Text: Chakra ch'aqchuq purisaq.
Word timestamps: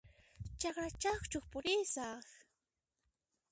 Chakra 0.59 0.87
ch'aqchuq 1.01 1.45
purisaq. 1.51 2.25